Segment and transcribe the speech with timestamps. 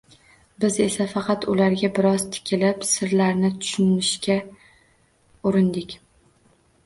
[0.63, 4.37] Biz esa faqat ularga biroz tikilib, sirlarini tushunishga
[5.51, 5.97] urindik